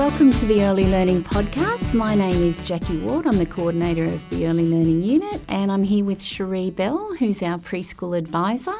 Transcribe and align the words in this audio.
welcome 0.00 0.30
to 0.30 0.46
the 0.46 0.64
Early 0.64 0.86
Learning 0.86 1.22
Podcast. 1.22 1.92
My 1.92 2.14
name 2.14 2.32
is 2.32 2.66
Jackie 2.66 2.98
Ward. 3.02 3.26
I'm 3.26 3.36
the 3.36 3.44
coordinator 3.44 4.06
of 4.06 4.30
the 4.30 4.46
Early 4.46 4.64
Learning 4.64 5.02
Unit, 5.02 5.44
and 5.46 5.70
I'm 5.70 5.82
here 5.82 6.06
with 6.06 6.22
Cherie 6.22 6.70
Bell, 6.70 7.14
who's 7.18 7.42
our 7.42 7.58
preschool 7.58 8.16
advisor. 8.16 8.72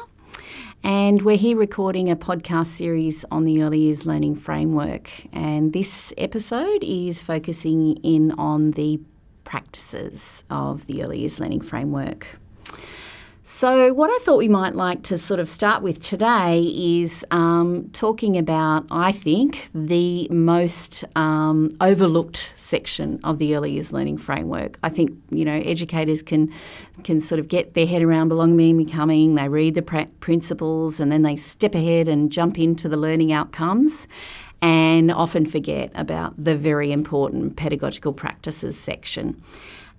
And 0.83 1.21
we're 1.21 1.37
here 1.37 1.57
recording 1.57 2.09
a 2.09 2.15
podcast 2.15 2.65
series 2.65 3.23
on 3.29 3.45
the 3.45 3.61
Early 3.61 3.81
Years 3.81 4.03
Learning 4.03 4.33
Framework. 4.33 5.11
And 5.31 5.73
this 5.73 6.11
episode 6.17 6.83
is 6.83 7.21
focusing 7.21 7.97
in 7.97 8.31
on 8.31 8.71
the 8.71 8.99
practices 9.43 10.43
of 10.49 10.87
the 10.87 11.03
Early 11.03 11.19
Years 11.19 11.39
Learning 11.39 11.61
Framework. 11.61 12.25
So, 13.43 13.91
what 13.91 14.11
I 14.11 14.23
thought 14.23 14.37
we 14.37 14.49
might 14.49 14.75
like 14.75 15.01
to 15.03 15.17
sort 15.17 15.39
of 15.39 15.49
start 15.49 15.81
with 15.81 15.99
today 15.99 16.61
is 16.61 17.25
um, 17.31 17.89
talking 17.91 18.37
about, 18.37 18.85
I 18.91 19.11
think, 19.11 19.67
the 19.73 20.27
most 20.29 21.03
um, 21.15 21.71
overlooked 21.81 22.53
section 22.55 23.19
of 23.23 23.39
the 23.39 23.55
early 23.55 23.71
years 23.71 23.91
learning 23.91 24.19
framework. 24.19 24.77
I 24.83 24.89
think 24.89 25.17
you 25.31 25.43
know 25.43 25.55
educators 25.65 26.21
can 26.21 26.53
can 27.03 27.19
sort 27.19 27.39
of 27.39 27.47
get 27.47 27.73
their 27.73 27.87
head 27.87 28.03
around 28.03 28.29
belonging 28.29 28.77
and 28.77 28.85
becoming. 28.85 29.33
They 29.33 29.49
read 29.49 29.73
the 29.73 29.81
pr- 29.81 30.01
principles 30.19 30.99
and 30.99 31.11
then 31.11 31.23
they 31.23 31.35
step 31.35 31.73
ahead 31.73 32.07
and 32.07 32.31
jump 32.31 32.59
into 32.59 32.87
the 32.87 32.97
learning 32.97 33.33
outcomes 33.33 34.07
and 34.61 35.11
often 35.11 35.47
forget 35.47 35.91
about 35.95 36.35
the 36.37 36.55
very 36.55 36.91
important 36.91 37.55
pedagogical 37.55 38.13
practices 38.13 38.77
section. 38.77 39.41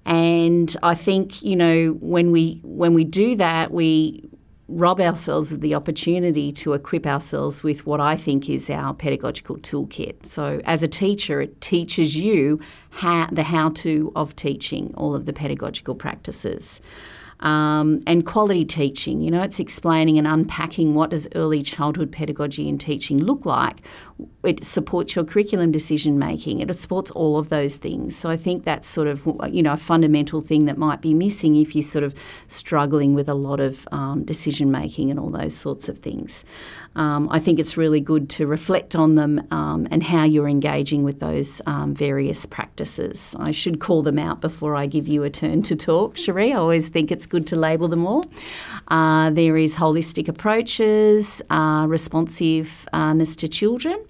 And 0.05 0.77
I 0.83 0.95
think 0.95 1.42
you 1.42 1.56
know 1.56 1.98
when 2.01 2.33
we 2.33 2.60
when 2.65 2.95
we 2.95 3.05
do 3.05 3.37
that, 3.37 3.71
we 3.73 4.29
rob 4.68 5.01
ourselves 5.01 5.52
of 5.52 5.60
the 5.60 5.74
opportunity 5.74 6.51
to 6.51 6.73
equip 6.73 7.07
ourselves 7.07 7.63
with 7.63 7.87
what 7.87 8.01
I 8.01 8.16
think 8.16 8.49
is 8.49 8.71
our 8.71 8.95
pedagogical 8.95 9.59
toolkit. 9.59 10.24
So, 10.24 10.60
as 10.65 10.82
a 10.82 10.88
teacher, 10.88 11.40
it 11.40 11.60
teaches 11.60 12.16
you 12.16 12.60
how, 12.90 13.29
the 13.30 13.43
how 13.43 13.71
to 13.71 14.12
of 14.16 14.35
teaching 14.37 14.95
all 14.96 15.15
of 15.15 15.27
the 15.27 15.32
pedagogical 15.32 15.95
practices 15.95 16.80
um, 17.43 18.01
and 18.07 18.24
quality 18.24 18.65
teaching. 18.65 19.21
You 19.21 19.30
know, 19.30 19.43
it's 19.43 19.60
explaining 19.60 20.16
and 20.16 20.26
unpacking 20.26 20.95
what 20.95 21.10
does 21.10 21.29
early 21.35 21.62
childhood 21.62 22.10
pedagogy 22.10 22.68
and 22.68 22.80
teaching 22.80 23.18
look 23.18 23.45
like. 23.45 23.82
It 24.45 24.65
supports 24.65 25.16
your 25.16 25.24
curriculum 25.24 25.73
decision 25.73 26.18
making. 26.18 26.60
It 26.60 26.74
supports 26.74 27.10
all 27.10 27.38
of 27.38 27.49
those 27.49 27.74
things. 27.74 28.16
So 28.16 28.30
I 28.30 28.37
think 28.37 28.65
that's 28.65 28.88
sort 28.88 29.09
of 29.09 29.29
you 29.51 29.62
know 29.62 29.73
a 29.73 29.76
fundamental 29.76 30.40
thing 30.40 30.65
that 30.66 30.79
might 30.79 31.01
be 31.01 31.12
missing 31.12 31.57
if 31.57 31.74
you're 31.74 31.82
sort 31.82 32.04
of 32.04 32.15
struggling 32.49 33.15
with 33.15 33.29
a 33.29 33.34
lot 33.34 33.60
of 33.60 33.87
um, 33.93 34.24
decision 34.24 34.71
making 34.71 35.10
and 35.10 35.18
all 35.18 35.30
those 35.30 35.56
sorts 35.56 35.88
of 35.88 35.99
things. 35.99 36.45
Um, 36.95 37.29
I 37.30 37.38
think 37.38 37.59
it's 37.59 37.76
really 37.76 38.01
good 38.01 38.29
to 38.30 38.46
reflect 38.46 38.95
on 38.95 39.15
them 39.15 39.40
um, 39.51 39.88
and 39.90 40.02
how 40.02 40.24
you're 40.24 40.48
engaging 40.48 41.04
with 41.04 41.21
those 41.21 41.60
um, 41.66 41.95
various 41.95 42.45
practices. 42.45 43.34
I 43.38 43.51
should 43.51 43.80
call 43.80 44.02
them 44.02 44.18
out 44.18 44.40
before 44.40 44.76
I 44.76 44.87
give 44.87 45.09
you 45.09 45.23
a 45.23 45.30
turn 45.30 45.62
to 45.62 45.76
talk, 45.76 46.16
Cherie. 46.16 46.52
I 46.52 46.57
always 46.57 46.88
think 46.88 47.10
it's 47.10 47.26
good 47.26 47.46
to 47.49 47.57
label 47.57 47.88
them 47.88 48.07
all. 48.07 48.26
Uh, 48.88 49.30
there 49.30 49.57
is 49.57 49.76
holistic 49.76 50.29
approaches, 50.29 51.40
uh, 51.51 51.87
responsiveness 51.88 53.37
to 53.37 53.49
children. 53.49 54.04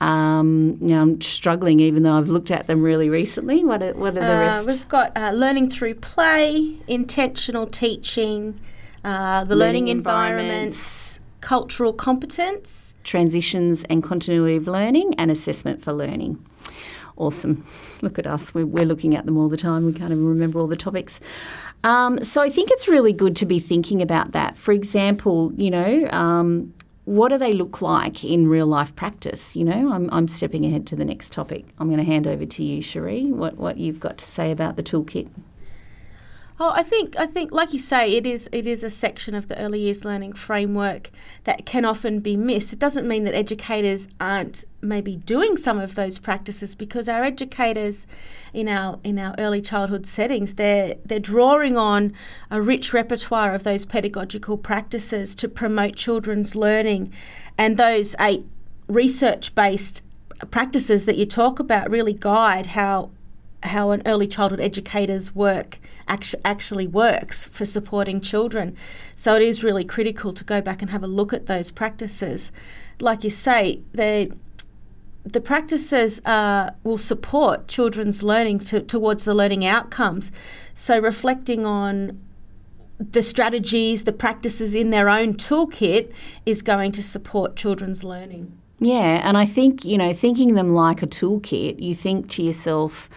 Um, 0.00 0.78
you 0.80 0.88
know, 0.88 1.02
I'm 1.02 1.20
struggling, 1.20 1.80
even 1.80 2.02
though 2.02 2.16
I've 2.16 2.30
looked 2.30 2.50
at 2.50 2.66
them 2.66 2.82
really 2.82 3.10
recently. 3.10 3.64
What 3.64 3.82
are, 3.82 3.92
what 3.94 4.16
are 4.16 4.20
the 4.20 4.34
uh, 4.34 4.40
rest? 4.40 4.70
We've 4.70 4.88
got 4.88 5.16
uh, 5.16 5.32
learning 5.32 5.70
through 5.70 5.96
play, 5.96 6.76
intentional 6.86 7.66
teaching, 7.66 8.58
uh, 9.04 9.44
the 9.44 9.54
learning, 9.54 9.84
learning 9.84 9.88
environments, 9.88 11.19
cultural 11.40 11.92
competence, 11.92 12.94
transitions 13.04 13.84
and 13.84 14.02
continuity 14.02 14.56
of 14.56 14.66
learning, 14.66 15.14
and 15.16 15.30
assessment 15.30 15.82
for 15.82 15.92
learning. 15.92 16.44
Awesome. 17.16 17.66
Look 18.00 18.18
at 18.18 18.26
us. 18.26 18.54
We're, 18.54 18.66
we're 18.66 18.86
looking 18.86 19.14
at 19.14 19.26
them 19.26 19.36
all 19.36 19.48
the 19.48 19.56
time. 19.56 19.84
We 19.84 19.92
can't 19.92 20.10
even 20.10 20.26
remember 20.26 20.58
all 20.58 20.66
the 20.66 20.76
topics. 20.76 21.20
Um, 21.84 22.22
so 22.24 22.40
I 22.40 22.48
think 22.48 22.70
it's 22.70 22.88
really 22.88 23.12
good 23.12 23.36
to 23.36 23.46
be 23.46 23.58
thinking 23.58 24.00
about 24.00 24.32
that. 24.32 24.56
For 24.56 24.72
example, 24.72 25.52
you 25.56 25.70
know, 25.70 26.08
um, 26.10 26.72
what 27.04 27.28
do 27.28 27.38
they 27.38 27.52
look 27.52 27.82
like 27.82 28.24
in 28.24 28.48
real 28.48 28.66
life 28.66 28.94
practice? 28.96 29.56
You 29.56 29.64
know, 29.64 29.92
I'm, 29.92 30.08
I'm 30.12 30.28
stepping 30.28 30.64
ahead 30.64 30.86
to 30.88 30.96
the 30.96 31.04
next 31.04 31.32
topic. 31.32 31.66
I'm 31.78 31.88
going 31.88 31.98
to 31.98 32.04
hand 32.04 32.26
over 32.26 32.46
to 32.46 32.64
you, 32.64 32.80
Cherie, 32.80 33.26
what, 33.26 33.56
what 33.56 33.78
you've 33.78 34.00
got 34.00 34.16
to 34.18 34.24
say 34.24 34.50
about 34.50 34.76
the 34.76 34.82
toolkit. 34.82 35.28
Oh, 36.62 36.72
I 36.74 36.82
think 36.82 37.18
I 37.18 37.24
think, 37.24 37.52
like 37.52 37.72
you 37.72 37.78
say, 37.78 38.12
it 38.12 38.26
is 38.26 38.46
it 38.52 38.66
is 38.66 38.82
a 38.84 38.90
section 38.90 39.34
of 39.34 39.48
the 39.48 39.58
early 39.58 39.80
years 39.80 40.04
learning 40.04 40.34
framework 40.34 41.10
that 41.44 41.64
can 41.64 41.86
often 41.86 42.20
be 42.20 42.36
missed. 42.36 42.74
It 42.74 42.78
doesn't 42.78 43.08
mean 43.08 43.24
that 43.24 43.34
educators 43.34 44.08
aren't 44.20 44.64
maybe 44.82 45.16
doing 45.16 45.56
some 45.56 45.80
of 45.80 45.94
those 45.94 46.18
practices 46.18 46.74
because 46.74 47.08
our 47.08 47.24
educators 47.24 48.06
in 48.52 48.68
our 48.68 48.98
in 49.02 49.18
our 49.18 49.34
early 49.38 49.62
childhood 49.62 50.04
settings 50.04 50.56
they're 50.56 50.96
they're 51.02 51.18
drawing 51.18 51.78
on 51.78 52.12
a 52.50 52.60
rich 52.60 52.92
repertoire 52.92 53.54
of 53.54 53.62
those 53.62 53.86
pedagogical 53.86 54.58
practices 54.58 55.34
to 55.36 55.48
promote 55.48 55.96
children's 55.96 56.54
learning, 56.54 57.10
and 57.56 57.78
those 57.78 58.14
eight 58.20 58.44
research 58.86 59.54
based 59.54 60.02
practices 60.50 61.06
that 61.06 61.16
you 61.16 61.24
talk 61.24 61.58
about 61.58 61.88
really 61.88 62.12
guide 62.12 62.66
how 62.66 63.08
how 63.62 63.90
an 63.90 64.02
early 64.06 64.26
childhood 64.26 64.60
educator's 64.60 65.34
work 65.34 65.78
actually 66.08 66.86
works 66.86 67.44
for 67.44 67.64
supporting 67.64 68.20
children. 68.20 68.76
So 69.16 69.36
it 69.36 69.42
is 69.42 69.62
really 69.62 69.84
critical 69.84 70.32
to 70.32 70.44
go 70.44 70.60
back 70.60 70.82
and 70.82 70.90
have 70.90 71.02
a 71.02 71.06
look 71.06 71.32
at 71.32 71.46
those 71.46 71.70
practices. 71.70 72.50
Like 73.00 73.24
you 73.24 73.30
say, 73.30 73.80
they 73.92 74.30
the 75.24 75.40
practices 75.40 76.20
uh, 76.24 76.70
will 76.82 76.98
support 76.98 77.68
children's 77.68 78.22
learning 78.22 78.60
to, 78.60 78.80
towards 78.80 79.24
the 79.24 79.34
learning 79.34 79.66
outcomes. 79.66 80.32
So, 80.74 80.98
reflecting 80.98 81.66
on 81.66 82.18
the 82.98 83.22
strategies, 83.22 84.04
the 84.04 84.12
practices 84.12 84.74
in 84.74 84.90
their 84.90 85.08
own 85.08 85.34
toolkit 85.34 86.12
is 86.46 86.62
going 86.62 86.92
to 86.92 87.02
support 87.02 87.56
children's 87.56 88.04
learning. 88.04 88.56
Yeah, 88.78 89.20
and 89.22 89.36
I 89.36 89.44
think, 89.44 89.84
you 89.84 89.98
know, 89.98 90.12
thinking 90.12 90.54
them 90.54 90.74
like 90.74 91.02
a 91.02 91.06
toolkit, 91.06 91.80
you 91.82 91.94
think 91.94 92.28
to 92.30 92.42
yourself, 92.42 93.10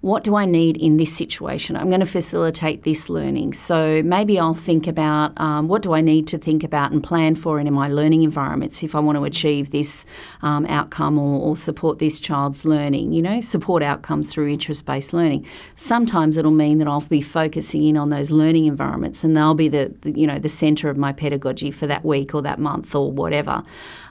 what 0.00 0.24
do 0.24 0.36
I 0.36 0.44
need 0.44 0.76
in 0.76 0.96
this 0.96 1.14
situation? 1.14 1.76
I'm 1.76 1.88
going 1.88 2.00
to 2.00 2.06
facilitate 2.06 2.82
this 2.82 3.08
learning. 3.08 3.54
So 3.54 4.02
maybe 4.02 4.38
I'll 4.38 4.54
think 4.54 4.86
about 4.86 5.32
um, 5.40 5.68
what 5.68 5.82
do 5.82 5.94
I 5.94 6.00
need 6.00 6.26
to 6.28 6.38
think 6.38 6.62
about 6.62 6.92
and 6.92 7.02
plan 7.02 7.34
for 7.34 7.58
in 7.58 7.72
my 7.72 7.88
learning 7.88 8.22
environments 8.22 8.82
if 8.82 8.94
I 8.94 9.00
want 9.00 9.16
to 9.16 9.24
achieve 9.24 9.70
this 9.70 10.04
um, 10.42 10.66
outcome 10.66 11.18
or, 11.18 11.40
or, 11.40 11.56
support 11.56 11.98
this 11.98 12.20
child's 12.20 12.64
learning. 12.64 13.12
You 13.12 13.22
know, 13.22 13.40
support 13.40 13.82
outcomes 13.82 14.32
through 14.32 14.48
interest-based 14.48 15.12
learning. 15.12 15.46
Sometimes 15.74 16.36
it'll 16.36 16.50
mean 16.50 16.78
that 16.78 16.86
I'll 16.86 17.00
be 17.00 17.22
focusing 17.22 17.82
in 17.84 17.96
on 17.96 18.10
those 18.10 18.30
learning 18.30 18.66
environments, 18.66 19.24
and 19.24 19.36
they'll 19.36 19.54
be 19.54 19.68
the, 19.68 19.94
the 20.02 20.12
you 20.12 20.26
know 20.26 20.38
the 20.38 20.48
centre 20.48 20.88
of 20.90 20.96
my 20.96 21.12
pedagogy 21.12 21.70
for 21.70 21.86
that 21.86 22.04
week 22.04 22.34
or 22.34 22.42
that 22.42 22.58
month 22.58 22.94
or 22.94 23.10
whatever. 23.10 23.62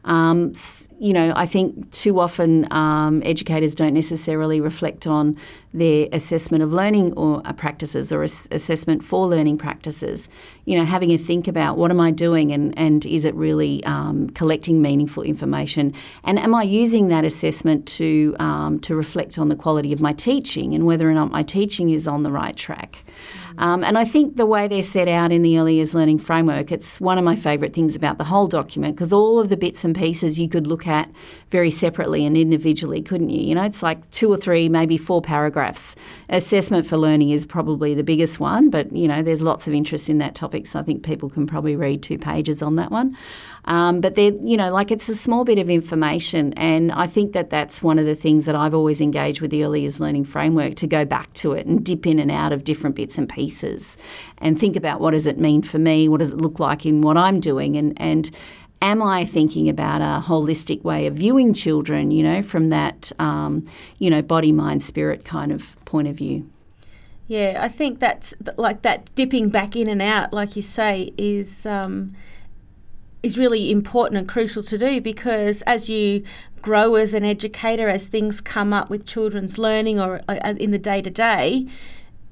Um, 0.06 0.54
you 1.00 1.14
know, 1.14 1.34
I 1.36 1.46
think 1.46 1.92
too 1.92 2.20
often 2.20 2.72
um, 2.72 3.22
educators 3.26 3.76
don't 3.76 3.94
necessarily 3.94 4.62
reflect 4.62 5.08
on 5.08 5.38
their 5.78 6.08
assessment 6.12 6.64
of 6.64 6.74
learning 6.74 7.14
or 7.14 7.42
uh, 7.46 7.54
practices 7.54 8.12
or 8.12 8.24
ass- 8.24 8.48
assessment 8.52 9.04
for 9.04 9.28
learning 9.28 9.58
practices. 9.58 10.30
You 10.66 10.78
know, 10.78 10.86
having 10.86 11.12
a 11.12 11.18
think 11.18 11.48
about 11.48 11.78
what 11.78 11.92
am 11.92 12.00
I 12.00 12.12
doing 12.12 12.52
and, 12.52 12.78
and 12.78 13.06
is 13.06 13.26
it 13.26 13.36
really 13.36 13.84
um, 13.84 14.30
collecting 14.32 14.82
meaningful 14.82 15.24
information 15.24 15.94
and 16.24 16.40
am 16.40 16.56
I 16.56 16.64
using 16.64 17.10
that 17.10 17.26
assessment 17.26 17.86
to 17.88 18.36
um, 18.40 18.80
to 18.80 18.96
reflect 18.96 19.38
on 19.38 19.50
the 19.50 19.56
quality 19.56 19.92
of 19.94 20.02
my 20.02 20.14
teaching 20.14 20.74
and 20.74 20.86
whether 20.86 21.10
or 21.10 21.14
not 21.14 21.32
my 21.32 21.44
teaching 21.44 21.90
is 21.90 22.08
on 22.08 22.24
the 22.24 22.32
right 22.32 22.56
track. 22.56 23.04
Um, 23.58 23.84
and 23.84 23.98
I 23.98 24.06
think 24.06 24.36
the 24.36 24.46
way 24.46 24.68
they're 24.68 24.84
set 24.84 25.08
out 25.08 25.32
in 25.32 25.42
the 25.42 25.58
early 25.58 25.76
years 25.76 25.96
learning 25.96 26.20
framework, 26.20 26.72
it's 26.72 27.00
one 27.00 27.18
of 27.18 27.24
my 27.24 27.36
favourite 27.36 27.74
things 27.74 27.96
about 27.96 28.18
the 28.18 28.24
whole 28.24 28.48
document 28.48 28.96
because 28.96 29.14
all 29.14 29.40
of 29.40 29.50
the 29.50 29.58
bits 29.58 29.84
and 29.84 29.96
pieces 29.96 30.38
you 30.38 30.50
could 30.50 30.68
look 30.68 30.86
at 30.86 31.10
very 31.52 31.72
separately 31.72 32.26
and 32.26 32.36
individually, 32.38 33.02
couldn't 33.02 33.30
you? 33.30 33.42
You 33.42 33.56
know, 33.56 33.64
it's 33.64 33.82
like 33.82 34.10
two 34.12 34.32
or 34.32 34.38
three, 34.38 34.68
maybe 34.68 34.98
four 34.98 35.22
paragraphs. 35.22 35.96
Assessment 36.30 36.86
for 36.86 36.98
learning 36.98 37.30
is 37.30 37.46
probably 37.46 37.94
the 37.94 38.04
biggest 38.04 38.40
one, 38.40 38.70
but 38.70 38.94
you 38.94 39.08
know, 39.08 39.24
there's 39.24 39.42
lots 39.42 39.68
of 39.68 39.74
interest 39.74 40.10
in 40.10 40.18
that 40.18 40.36
topic, 40.36 40.68
so 40.68 40.80
I 40.80 40.84
think 40.84 41.04
people 41.04 41.30
can 41.30 41.48
probably 41.48 41.76
read 41.76 42.04
two 42.04 42.18
pages 42.18 42.62
on 42.62 42.76
that 42.76 42.92
one. 42.92 43.18
Um, 43.66 44.00
but 44.00 44.14
they're, 44.14 44.34
you 44.44 44.58
know, 44.58 44.72
like 44.72 44.92
it's 44.92 45.10
a 45.10 45.16
small 45.16 45.44
bit 45.44 45.58
of 45.58 45.72
information. 45.72 46.54
And 46.54 46.92
I 46.92 47.08
think 47.08 47.34
that 47.34 47.50
that's 47.50 47.82
one 47.82 47.98
of 47.98 48.06
the 48.06 48.14
things 48.14 48.46
that 48.46 48.56
I've 48.56 48.76
always 48.76 49.02
engaged 49.02 49.42
with 49.42 49.50
the 49.50 49.64
early 49.64 49.82
years 49.82 50.00
learning 50.00 50.26
framework 50.26 50.76
to 50.76 50.88
go 50.88 51.04
back 51.04 51.34
to 51.36 51.54
it 51.54 51.66
and 51.66 51.84
dip 51.84 52.06
in 52.06 52.20
and 52.20 52.30
out 52.30 52.52
of 52.52 52.64
different 52.64 52.96
bits 52.96 53.18
and 53.18 53.28
pieces 53.28 53.45
and 54.38 54.60
think 54.60 54.76
about 54.76 55.00
what 55.00 55.12
does 55.12 55.26
it 55.26 55.40
mean 55.40 55.62
for 55.62 55.80
me? 55.80 56.08
What 56.10 56.20
does 56.20 56.34
it 56.34 56.38
look 56.38 56.60
like 56.60 56.86
in 56.86 57.02
what 57.02 57.18
I'm 57.18 57.40
doing? 57.40 57.78
And, 57.78 57.94
and, 58.00 58.32
am 58.82 59.02
I 59.02 59.26
thinking 59.26 59.68
about 59.68 60.02
a 60.02 60.24
holistic 60.28 60.84
way 60.84 61.08
of 61.08 61.16
viewing 61.16 61.54
children, 61.54 62.12
you 62.12 62.22
know, 62.22 62.44
from 62.44 62.70
that, 62.70 63.12
um, 63.20 63.66
you 63.98 64.10
know, 64.10 64.22
body, 64.22 64.52
mind, 64.52 64.84
spirit 64.84 65.26
kind 65.26 65.52
of 65.52 65.84
point 65.86 66.08
of 66.08 66.16
view? 66.16 66.48
Yeah, 67.28 67.58
I 67.60 67.68
think 67.70 68.00
that's 68.00 68.36
like 68.58 68.84
that 68.84 69.14
dipping 69.16 69.50
back 69.50 69.76
in 69.76 69.88
and 69.88 70.02
out, 70.02 70.32
like 70.32 70.56
you 70.56 70.62
say, 70.62 71.12
is 71.18 71.66
um, 71.66 72.16
is 73.24 73.40
really 73.40 73.72
important 73.72 74.20
and 74.20 74.30
crucial 74.30 74.62
to 74.62 74.78
do 74.78 75.02
because 75.02 75.64
as 75.64 75.90
you 75.90 76.24
grow 76.62 76.94
as 76.96 77.16
an 77.16 77.26
educator, 77.26 77.90
as 77.90 78.08
things 78.08 78.42
come 78.42 78.74
up 78.74 78.92
with 78.92 79.08
children's 79.08 79.58
learning 79.58 80.00
or 80.00 80.22
uh, 80.30 80.54
in 80.60 80.70
the 80.70 80.78
day 80.78 81.02
to 81.02 81.10
day, 81.10 81.68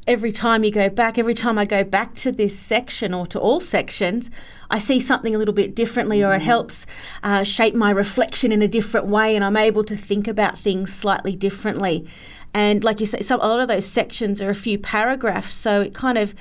every 0.07 0.31
time 0.31 0.63
you 0.63 0.71
go 0.71 0.89
back, 0.89 1.17
every 1.17 1.33
time 1.33 1.57
I 1.57 1.65
go 1.65 1.83
back 1.83 2.15
to 2.15 2.31
this 2.31 2.57
section 2.57 3.13
or 3.13 3.25
to 3.27 3.39
all 3.39 3.59
sections, 3.59 4.29
I 4.69 4.79
see 4.79 4.99
something 4.99 5.33
a 5.33 5.37
little 5.37 5.53
bit 5.53 5.75
differently, 5.75 6.23
or 6.23 6.33
it 6.33 6.41
mm. 6.41 6.45
helps 6.45 6.85
uh, 7.23 7.43
shape 7.43 7.75
my 7.75 7.91
reflection 7.91 8.51
in 8.51 8.61
a 8.61 8.67
different 8.67 9.07
way, 9.07 9.35
and 9.35 9.43
I'm 9.43 9.57
able 9.57 9.83
to 9.85 9.95
think 9.95 10.27
about 10.27 10.59
things 10.59 10.93
slightly 10.93 11.35
differently. 11.35 12.07
And 12.53 12.83
like 12.83 12.99
you 12.99 13.05
say, 13.05 13.21
so 13.21 13.37
a 13.37 13.47
lot 13.47 13.59
of 13.59 13.67
those 13.67 13.85
sections 13.85 14.41
are 14.41 14.49
a 14.49 14.55
few 14.55 14.77
paragraphs, 14.77 15.53
so 15.53 15.81
it 15.81 15.93
kind 15.93 16.17
of 16.17 16.35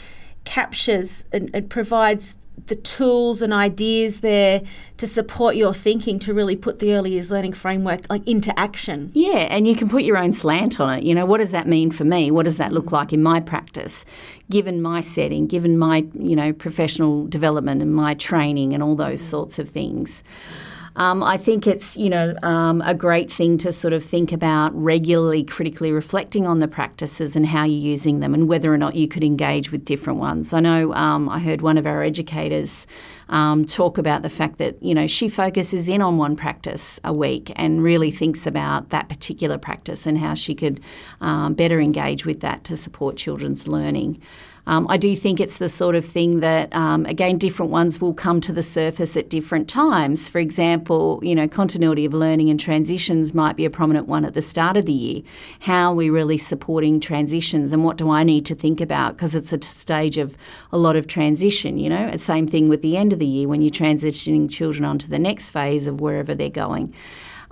captures 0.45 1.25
and, 1.33 1.51
and 1.55 1.71
provides 1.71 2.39
the 2.67 2.77
tools 2.77 3.43
and 3.43 3.53
ideas 3.53 4.21
there 4.21 4.63
to 4.99 5.07
support 5.07 5.57
your 5.57 5.75
thinking 5.75 6.19
to 6.21 6.33
really 6.33 6.55
put 6.55 6.79
the 6.79 6.93
early 6.93 7.13
years 7.13 7.31
learning 7.31 7.53
framework 7.53 8.03
like 8.09 8.27
into 8.27 8.57
action. 8.59 9.11
Yeah, 9.15 9.49
and 9.51 9.67
you 9.67 9.75
can 9.75 9.89
put 9.89 10.05
your 10.05 10.17
own 10.17 10.33
slant 10.33 10.79
on 10.79 10.99
it. 10.99 11.05
You 11.05 11.15
know, 11.15 11.27
what 11.27 11.39
does 11.39 11.51
that 11.51 11.67
mean 11.67 11.91
for 11.91 12.05
me? 12.05 12.31
What 12.31 12.45
does 12.45 12.59
that 12.59 12.73
look 12.73 12.93
like 12.93 13.13
in 13.13 13.23
my 13.23 13.41
practice, 13.41 14.05
given 14.51 14.81
my 14.81 15.01
setting, 15.01 15.47
given 15.47 15.77
my, 15.79 16.07
you 16.15 16.37
know, 16.37 16.53
professional 16.53 17.27
development 17.27 17.83
and 17.83 17.95
my 17.95 18.15
training 18.15 18.75
and 18.75 18.83
all 18.83 18.95
those 18.95 19.21
sorts 19.21 19.59
of 19.59 19.69
things. 19.69 20.23
Um, 20.97 21.23
I 21.23 21.37
think 21.37 21.67
it's 21.67 21.97
you 21.97 22.11
know 22.11 22.35
um, 22.43 22.83
a 22.83 22.95
great 22.95 23.33
thing 23.33 23.57
to 23.59 23.73
sort 23.73 23.93
of 23.93 24.05
think 24.05 24.33
about 24.33 24.75
regularly, 24.75 25.43
critically 25.43 25.93
reflecting 25.93 26.47
on 26.47 26.59
the 26.59 26.69
practices 26.69 27.35
and 27.35 27.47
how 27.47 27.65
you're 27.65 27.79
using 27.79 28.21
them, 28.21 28.35
and 28.35 28.49
whether 28.49 28.73
or 28.73 28.79
not 28.79 28.95
you 28.95 29.09
could 29.09 29.25
engage 29.25 29.73
with 29.73 29.85
different 29.85 30.19
ones. 30.19 30.53
I 30.53 30.61
know 30.61 30.93
um, 30.95 31.29
I 31.29 31.39
heard 31.39 31.63
one 31.63 31.79
of 31.79 31.87
our 31.87 32.03
educators 32.03 32.87
um, 33.31 33.65
talk 33.65 33.97
about 33.97 34.23
the 34.23 34.29
fact 34.29 34.59
that 34.59 34.83
you 34.83 34.95
know 34.95 35.07
she 35.07 35.29
focuses 35.29 35.89
in 35.89 36.03
on 36.03 36.19
one 36.19 36.37
practice 36.37 37.01
a 37.05 37.13
week 37.13 37.51
and 37.57 37.83
really 37.83 38.11
thinks 38.11 38.47
about 38.47 38.91
that 38.91 39.09
particular 39.09 39.57
practice 39.57 40.07
and 40.07 40.19
how 40.19 40.35
she 40.35 40.55
could 40.55 40.81
um, 41.21 41.55
better 41.55 41.81
engage 41.81 42.27
with 42.27 42.41
that 42.41 42.65
to 42.65 42.77
support 42.77 43.17
children's 43.17 43.67
learning. 43.67 44.21
Um, 44.67 44.87
I 44.89 44.97
do 44.97 45.17
think 45.17 45.41
it's 45.41 45.59
the 45.59 45.69
sort 45.69 45.97
of 45.97 46.05
thing 46.05 46.41
that, 46.41 46.75
um, 46.75 47.05
again, 47.07 47.37
different 47.37 47.73
ones 47.73 48.01
will 48.01 48.15
come 48.15 48.41
to 48.43 48.53
the 48.53 48.63
surface 48.63 49.17
at 49.17 49.29
different 49.29 49.69
times. 49.69 50.29
For 50.29 50.39
example, 50.39 51.19
you 51.23 51.35
know, 51.35 51.49
continuity 51.49 52.05
of 52.05 52.15
learning 52.15 52.49
and 52.49 52.61
transitions 52.61 53.35
might 53.35 53.57
be 53.57 53.65
a 53.65 53.71
prominent 53.71 54.07
one 54.07 54.25
at 54.25 54.35
the 54.35 54.43
start 54.43 54.77
of 54.77 54.87
the 54.87 54.93
year. 54.93 55.23
How 55.61 55.93
are 55.93 55.97
we 55.97 56.11
really 56.11 56.39
supporting 56.39 57.01
transitions 57.01 57.73
and 57.73 57.85
what 57.85 57.97
do 57.97 58.09
I 58.11 58.23
need 58.23 58.47
to 58.47 58.55
think 58.55 58.81
about? 58.81 59.17
Because 59.17 59.35
it's 59.35 59.53
a 59.53 59.61
stage 59.61 60.17
of 60.17 60.37
a 60.71 60.79
lot 60.79 60.95
of 60.95 61.09
transition, 61.09 61.79
you 61.79 61.91
know. 61.91 62.17
Same 62.17 62.47
thing 62.47 62.69
with 62.69 62.83
the 62.83 62.97
end 62.97 63.13
of 63.13 63.19
the 63.19 63.27
year 63.27 63.49
when 63.49 63.63
you're 63.63 63.71
transitioning 63.71 64.49
children 64.49 64.85
onto 64.85 65.09
the 65.09 65.19
next 65.19 65.51
phase 65.51 65.89
of 65.89 66.01
wherever 66.01 66.35
they're 66.35 66.49
going. 66.49 66.95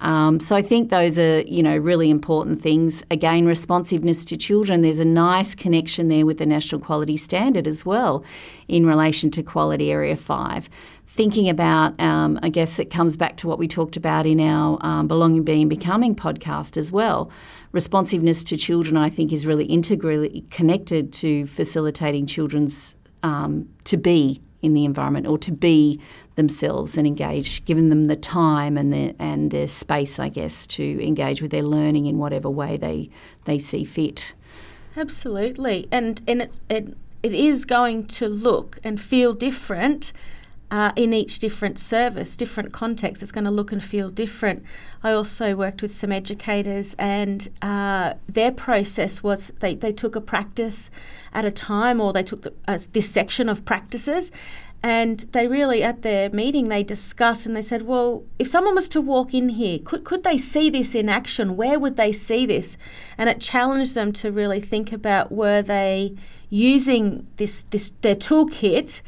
Um, 0.01 0.41
so 0.41 0.57
I 0.57 0.63
think 0.63 0.91
those 0.91 1.19
are, 1.19 1.43
you 1.43 1.63
know, 1.63 1.77
really 1.77 2.11
important 2.11 2.61
things. 2.61 3.03
Again, 3.11 3.47
responsiveness 3.47 4.25
to 4.27 4.37
children. 4.37 4.81
There's 4.81 4.99
a 4.99 5.05
nice 5.05 5.55
connection 5.55 6.09
there 6.09 6.25
with 6.25 6.39
the 6.39 6.47
National 6.47 6.81
Quality 6.81 7.17
Standard 7.17 7.69
as 7.69 7.85
well, 7.85 8.25
in 8.69 8.87
relation 8.87 9.31
to 9.33 9.43
Quality 9.43 9.91
Area 9.91 10.17
Five. 10.17 10.69
Thinking 11.07 11.49
about, 11.49 12.01
um, 12.01 12.39
I 12.43 12.49
guess 12.49 12.79
it 12.79 12.91
comes 12.91 13.17
back 13.17 13.37
to 13.39 13.49
what 13.49 13.59
we 13.59 13.67
talked 13.67 13.97
about 13.97 14.27
in 14.27 14.41
our 14.41 14.79
um, 14.81 15.09
Belonging, 15.09 15.43
Being, 15.43 15.69
Becoming 15.69 16.15
podcast 16.15 16.77
as 16.77 16.93
well. 16.93 17.31
Responsiveness 17.73 18.45
to 18.45 18.57
children, 18.57 18.97
I 18.97 19.11
think, 19.11 19.33
is 19.33 19.45
really 19.45 19.65
integrally 19.65 20.45
connected 20.51 21.13
to 21.15 21.47
facilitating 21.47 22.27
children's 22.27 22.95
um, 23.23 23.69
to 23.85 23.97
be 23.97 24.41
in 24.63 24.75
the 24.75 24.85
environment 24.85 25.27
or 25.27 25.39
to 25.39 25.53
be 25.53 26.01
themselves 26.41 26.97
and 26.99 27.07
engage, 27.07 27.63
giving 27.67 27.91
them 27.91 28.07
the 28.07 28.17
time 28.17 28.79
and 28.81 28.93
the 28.93 29.15
and 29.19 29.51
their 29.51 29.69
space, 29.69 30.19
I 30.19 30.31
guess, 30.31 30.67
to 30.69 30.83
engage 31.07 31.43
with 31.43 31.51
their 31.51 31.63
learning 31.77 32.07
in 32.07 32.17
whatever 32.19 32.49
way 32.49 32.79
they 32.79 33.11
they 33.45 33.59
see 33.59 33.85
fit. 33.85 34.35
Absolutely, 34.97 35.87
and 35.93 36.23
and 36.27 36.41
it's 36.43 36.61
it, 36.69 36.97
it 37.23 37.35
is 37.35 37.65
going 37.67 38.07
to 38.19 38.27
look 38.29 38.79
and 38.83 39.01
feel 39.01 39.33
different. 39.35 40.13
Uh, 40.73 40.93
in 40.95 41.13
each 41.13 41.41
different 41.41 41.81
service, 41.81 42.37
different 42.37 42.73
context, 42.73 43.23
it's 43.25 43.33
going 43.33 43.45
to 43.45 43.51
look 43.51 43.73
and 43.73 43.83
feel 43.83 44.09
different. 44.09 44.63
I 45.03 45.11
also 45.11 45.57
worked 45.57 45.83
with 45.83 45.91
some 45.91 46.13
educators, 46.13 46.95
and 46.97 47.49
uh, 47.61 48.15
their 48.29 48.53
process 48.53 49.21
was 49.21 49.53
they, 49.59 49.75
they 49.75 49.93
took 49.93 50.15
a 50.15 50.21
practice 50.21 50.89
at 51.33 51.45
a 51.45 51.51
time, 51.51 52.01
or 52.01 52.13
they 52.13 52.23
took 52.23 52.43
the, 52.43 52.53
uh, 52.69 52.79
this 52.93 53.11
section 53.11 53.49
of 53.49 53.65
practices, 53.65 54.31
and 54.83 55.21
they 55.33 55.47
really, 55.47 55.83
at 55.83 56.03
their 56.03 56.31
meeting, 56.31 56.69
they 56.69 56.83
discussed 56.83 57.45
and 57.45 57.55
they 57.55 57.63
said, 57.63 57.83
well, 57.83 58.25
if 58.39 58.49
someone 58.49 58.75
was 58.75 58.89
to 58.91 59.01
walk 59.01 59.35
in 59.35 59.51
here, 59.51 59.79
could, 59.85 60.05
could 60.05 60.25
they 60.25 60.39
see 60.39 60.71
this 60.71 60.95
in 60.95 61.09
action? 61.09 61.57
Where 61.57 61.79
would 61.79 61.97
they 61.97 62.13
see 62.13 62.47
this? 62.47 62.79
And 63.19 63.29
it 63.29 63.41
challenged 63.41 63.95
them 63.95 64.13
to 64.15 64.33
really 64.33 64.61
think 64.61 64.91
about 64.91 65.31
were 65.31 65.61
they 65.61 66.17
using 66.49 67.27
this, 67.37 67.65
this 67.65 67.93
their 68.01 68.15
toolkit 68.15 69.03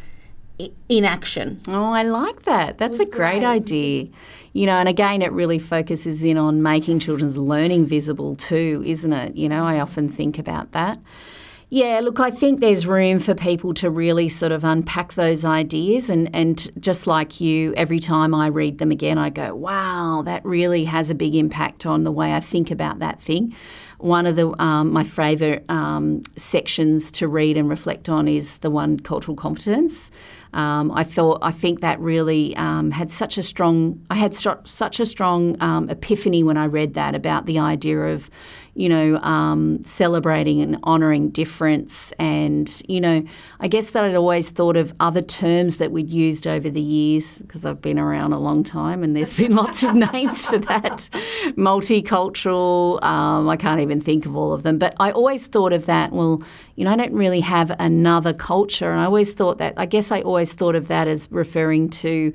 in 0.89 1.05
action. 1.05 1.61
Oh, 1.67 1.93
I 1.93 2.03
like 2.03 2.43
that. 2.43 2.77
That's 2.77 2.99
a 2.99 3.07
great, 3.07 3.41
great 3.41 3.45
idea. 3.45 4.09
You 4.53 4.67
know, 4.67 4.77
and 4.77 4.89
again, 4.89 5.23
it 5.23 5.33
really 5.33 5.59
focuses 5.59 6.23
in 6.23 6.37
on 6.37 6.63
making 6.63 6.99
children's 6.99 7.39
learning 7.39 7.87
visible 7.87 8.37
too, 8.37 8.83
isn't 8.85 9.13
it? 9.13 9.37
You 9.37 9.49
know, 9.49 9.65
I 9.65 9.81
often 9.81 10.11
think 10.11 10.39
about 10.39 10.73
that. 10.73 10.99
Yeah, 11.75 12.01
look, 12.01 12.21
I 12.21 12.31
think 12.31 12.61
there's 12.61 12.87
room 12.87 13.19
for 13.19 13.35
people 13.35 13.73
to 13.73 13.89
really 13.89 14.29
sort 14.29 14.53
of 14.53 14.63
unpack 14.63 15.15
those 15.15 15.43
ideas. 15.43 16.11
And, 16.11 16.29
and 16.37 16.71
just 16.79 17.07
like 17.07 17.41
you, 17.41 17.73
every 17.79 17.99
time 17.99 18.35
I 18.35 18.49
read 18.49 18.77
them 18.77 18.91
again, 18.91 19.17
I 19.17 19.31
go, 19.31 19.55
wow, 19.55 20.21
that 20.27 20.45
really 20.45 20.85
has 20.85 21.09
a 21.09 21.15
big 21.15 21.35
impact 21.35 21.87
on 21.87 22.05
the 22.05 22.13
way 22.13 22.35
I 22.35 22.41
think 22.41 22.71
about 22.71 22.99
that 22.99 23.23
thing. 23.23 23.57
One 23.97 24.27
of 24.27 24.37
the 24.37 24.53
um, 24.61 24.93
my 24.93 25.05
favourite 25.05 25.65
um, 25.71 26.21
sections 26.37 27.11
to 27.13 27.27
read 27.27 27.57
and 27.57 27.71
reflect 27.71 28.11
on 28.11 28.29
is 28.29 28.59
the 28.59 28.71
one 28.71 29.01
cultural 29.01 29.37
competence. 29.37 30.11
Um, 30.53 30.91
I 30.91 31.05
thought 31.05 31.39
I 31.41 31.53
think 31.53 31.81
that 31.81 31.99
really 32.01 32.55
um, 32.57 32.91
had 32.91 33.11
such 33.11 33.39
a 33.39 33.43
strong 33.43 34.05
I 34.11 34.17
had 34.17 34.35
such 34.35 35.01
a 35.01 35.07
strong 35.07 35.57
um, 35.63 35.89
epiphany 35.89 36.43
when 36.43 36.57
I 36.59 36.67
read 36.67 36.95
that 36.95 37.15
about 37.15 37.47
the 37.47 37.61
idea 37.61 37.99
of 38.09 38.29
you 38.75 38.89
know, 38.89 39.17
um, 39.19 39.83
celebrating 39.83 40.63
and 40.63 40.79
honouring 40.85 41.29
difference. 41.29 42.13
And, 42.19 42.83
you 42.89 43.03
know, 43.03 43.23
I 43.61 43.69
guess 43.69 43.91
that 43.91 44.03
I'd 44.03 44.15
always 44.15 44.49
thought 44.49 44.79
of 44.79 44.95
other 44.99 45.21
terms 45.21 45.77
that 45.77 45.93
we'd 45.93 46.09
used 46.09 46.47
over 46.47 46.71
the 46.71 46.81
years 46.81 47.39
because 47.39 47.67
I've 47.67 47.83
been 47.83 47.99
around 47.99 48.33
a 48.33 48.39
long 48.39 48.65
time 48.65 49.03
and 49.03 49.15
there's 49.15 49.37
been 49.37 49.55
lots 49.55 49.83
of 49.83 49.95
names 50.13 50.47
for 50.47 50.57
that. 50.59 51.11
Multicultural, 51.57 53.03
um, 53.03 53.47
I 53.49 53.57
can't 53.57 53.81
even 53.81 54.01
think 54.01 54.25
of 54.25 54.37
all 54.37 54.55
of 54.55 54.63
them. 54.63 54.79
But 54.79 54.95
I 54.99 55.11
always 55.11 55.47
thought 55.47 55.75
of 55.75 55.85
that, 55.85 56.13
well, 56.13 56.43
you 56.77 56.87
know, 56.87 56.93
I 56.93 56.97
don't 56.97 57.13
really 57.13 57.41
have 57.41 57.77
another 57.79 58.33
culture. 58.33 58.91
And 58.91 59.03
I 59.03 59.05
always 59.05 59.35
thought 59.35 59.59
that, 59.59 59.75
I 59.77 59.85
guess 59.85 60.11
I 60.11 60.23
always 60.23 60.55
thought 60.55 60.75
of 60.75 60.89
that 60.89 61.09
as 61.09 61.29
referring 61.31 61.91
to 61.91 62.33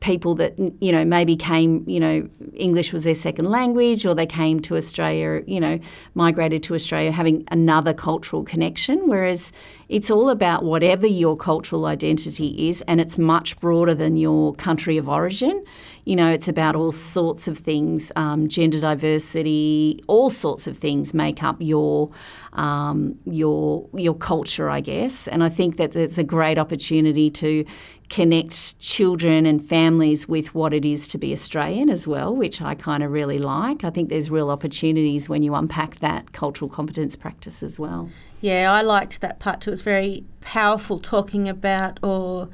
people 0.00 0.34
that 0.34 0.58
you 0.80 0.90
know 0.90 1.04
maybe 1.04 1.36
came 1.36 1.84
you 1.86 2.00
know 2.00 2.26
English 2.54 2.92
was 2.92 3.04
their 3.04 3.14
second 3.14 3.44
language 3.44 4.06
or 4.06 4.14
they 4.14 4.26
came 4.26 4.58
to 4.60 4.76
Australia 4.76 5.42
you 5.46 5.60
know 5.60 5.78
migrated 6.14 6.62
to 6.62 6.74
Australia 6.74 7.12
having 7.12 7.44
another 7.50 7.92
cultural 7.92 8.42
connection. 8.42 9.06
Whereas 9.06 9.52
it's 9.88 10.10
all 10.10 10.30
about 10.30 10.64
whatever 10.64 11.06
your 11.06 11.36
cultural 11.36 11.84
identity 11.84 12.68
is 12.68 12.82
and 12.88 13.00
it's 13.00 13.18
much 13.18 13.58
broader 13.60 13.94
than 13.94 14.16
your 14.16 14.54
country 14.54 14.96
of 14.96 15.08
origin. 15.08 15.62
You 16.04 16.16
know 16.16 16.30
it's 16.30 16.48
about 16.48 16.76
all 16.76 16.92
sorts 16.92 17.46
of 17.46 17.58
things 17.58 18.10
um, 18.16 18.48
gender 18.48 18.80
diversity 18.80 20.02
all 20.06 20.30
sorts 20.30 20.66
of 20.66 20.78
things 20.78 21.12
make 21.12 21.42
up 21.42 21.56
your 21.60 22.10
um, 22.54 23.18
your 23.26 23.86
your 23.92 24.14
culture 24.14 24.70
I 24.70 24.80
guess. 24.80 25.28
And 25.28 25.44
I 25.44 25.50
think 25.50 25.76
that 25.76 25.94
it's 25.94 26.16
a 26.16 26.24
great 26.24 26.58
opportunity 26.58 27.30
to 27.32 27.66
connect 28.10 28.78
children 28.80 29.46
and 29.46 29.64
families 29.64 30.28
with 30.28 30.52
what 30.52 30.74
it 30.74 30.84
is 30.84 31.08
to 31.08 31.16
be 31.16 31.32
Australian 31.32 31.88
as 31.88 32.06
well, 32.06 32.34
which 32.34 32.60
I 32.60 32.74
kind 32.74 33.02
of 33.02 33.12
really 33.12 33.38
like. 33.38 33.84
I 33.84 33.90
think 33.90 34.08
there's 34.08 34.30
real 34.30 34.50
opportunities 34.50 35.28
when 35.28 35.44
you 35.44 35.54
unpack 35.54 36.00
that 36.00 36.32
cultural 36.32 36.68
competence 36.68 37.14
practice 37.14 37.62
as 37.62 37.78
well. 37.78 38.10
Yeah, 38.40 38.72
I 38.72 38.82
liked 38.82 39.20
that 39.20 39.38
part 39.38 39.60
too. 39.60 39.70
It 39.70 39.74
was 39.74 39.82
very 39.82 40.24
powerful 40.40 40.98
talking 40.98 41.48
about 41.48 42.00
or 42.02 42.48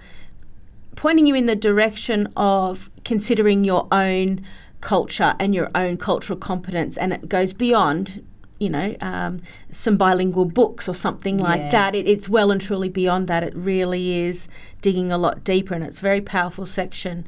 pointing 0.95 1.27
you 1.27 1.35
in 1.35 1.47
the 1.47 1.57
direction 1.57 2.31
of 2.37 2.91
considering 3.05 3.65
your 3.65 3.89
own 3.91 4.45
culture 4.83 5.35
and 5.41 5.55
your 5.55 5.71
own 5.75 5.97
cultural 5.97 6.39
competence, 6.39 6.99
and 6.99 7.15
it 7.15 7.29
goes 7.31 7.55
beyond 7.55 8.23
you 8.59 8.71
know, 8.71 8.97
um, 9.01 9.41
some 9.71 9.97
bilingual 9.97 10.47
books 10.47 10.89
or 10.89 10.95
something 10.95 11.39
like 11.39 11.61
yeah. 11.61 11.71
that. 11.71 11.95
It, 11.95 12.07
it's 12.09 12.29
well 12.29 12.51
and 12.51 12.61
truly 12.61 12.89
beyond 12.89 13.29
that. 13.29 13.43
It 13.43 13.55
really 13.55 14.21
is 14.21 14.49
digging 14.83 15.13
a 15.13 15.19
lot 15.19 15.45
deeper, 15.45 15.75
and 15.75 15.85
it's 15.85 15.99
a 15.99 16.03
very 16.03 16.21
powerful 16.21 16.67
section. 16.67 17.27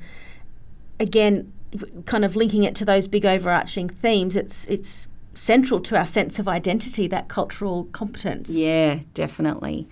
Again, 0.98 1.52
kind 2.06 2.24
of 2.24 2.34
linking 2.34 2.64
it 2.64 2.74
to 2.76 2.84
those 2.84 3.08
big 3.08 3.26
overarching 3.26 3.88
themes. 3.88 4.36
It's 4.36 4.64
it's 4.66 5.06
central 5.34 5.80
to 5.80 5.96
our 5.96 6.06
sense 6.06 6.38
of 6.38 6.48
identity, 6.48 7.06
that 7.06 7.28
cultural 7.28 7.84
competence. 7.92 8.50
Yeah, 8.50 9.00
definitely. 9.14 9.88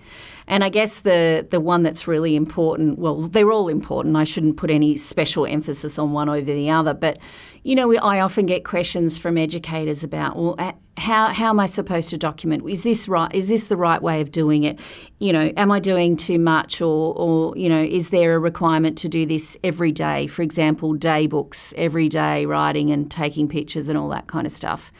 And 0.47 0.63
I 0.63 0.69
guess 0.69 1.01
the 1.01 1.45
the 1.49 1.59
one 1.59 1.83
that's 1.83 2.07
really 2.07 2.35
important, 2.35 2.97
well, 2.97 3.21
they're 3.21 3.51
all 3.51 3.67
important. 3.67 4.15
I 4.15 4.23
shouldn't 4.23 4.57
put 4.57 4.71
any 4.71 4.97
special 4.97 5.45
emphasis 5.45 5.99
on 5.99 6.13
one 6.13 6.29
over 6.29 6.53
the 6.53 6.69
other, 6.69 6.93
but 6.93 7.19
you 7.63 7.75
know, 7.75 7.87
we, 7.87 7.97
I 7.97 8.21
often 8.21 8.45
get 8.45 8.63
questions 8.63 9.17
from 9.17 9.37
educators 9.37 10.03
about, 10.03 10.37
well, 10.37 10.55
how 10.97 11.27
how 11.27 11.49
am 11.49 11.59
I 11.59 11.67
supposed 11.67 12.09
to 12.09 12.17
document? 12.17 12.67
Is 12.69 12.83
this 12.83 13.07
right? 13.07 13.33
Is 13.33 13.47
this 13.47 13.65
the 13.67 13.77
right 13.77 14.01
way 14.01 14.19
of 14.21 14.31
doing 14.31 14.63
it? 14.63 14.79
You 15.19 15.31
know, 15.31 15.51
am 15.55 15.71
I 15.71 15.79
doing 15.79 16.17
too 16.17 16.39
much, 16.39 16.81
or 16.81 17.13
or 17.15 17.55
you 17.55 17.69
know, 17.69 17.81
is 17.81 18.09
there 18.09 18.35
a 18.35 18.39
requirement 18.39 18.97
to 18.99 19.09
do 19.09 19.25
this 19.25 19.57
every 19.63 19.91
day? 19.91 20.27
For 20.27 20.41
example, 20.41 20.93
day 20.93 21.27
books 21.27 21.73
every 21.77 22.09
day, 22.09 22.45
writing 22.45 22.91
and 22.91 23.09
taking 23.09 23.47
pictures 23.47 23.89
and 23.89 23.97
all 23.97 24.09
that 24.09 24.27
kind 24.27 24.45
of 24.45 24.51
stuff. 24.51 24.91